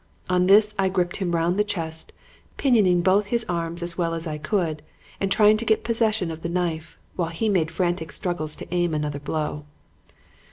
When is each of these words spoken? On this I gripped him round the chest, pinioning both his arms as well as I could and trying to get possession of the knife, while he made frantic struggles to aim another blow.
On 0.31 0.47
this 0.47 0.73
I 0.79 0.89
gripped 0.89 1.17
him 1.17 1.35
round 1.35 1.59
the 1.59 1.63
chest, 1.63 2.11
pinioning 2.57 3.01
both 3.03 3.27
his 3.27 3.45
arms 3.47 3.83
as 3.83 3.99
well 3.99 4.15
as 4.15 4.25
I 4.25 4.39
could 4.39 4.81
and 5.19 5.31
trying 5.31 5.57
to 5.57 5.65
get 5.65 5.83
possession 5.83 6.31
of 6.31 6.41
the 6.41 6.49
knife, 6.49 6.97
while 7.15 7.29
he 7.29 7.47
made 7.47 7.69
frantic 7.69 8.11
struggles 8.11 8.55
to 8.55 8.73
aim 8.73 8.95
another 8.95 9.19
blow. 9.19 9.63